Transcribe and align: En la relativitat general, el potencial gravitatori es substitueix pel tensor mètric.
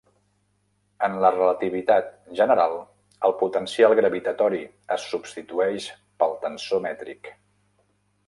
En 1.07 1.17
la 1.23 1.29
relativitat 1.33 2.07
general, 2.39 2.71
el 3.29 3.35
potencial 3.43 3.93
gravitatori 3.99 4.61
es 4.97 5.05
substitueix 5.13 5.89
pel 6.23 6.35
tensor 6.47 6.83
mètric. 6.87 7.33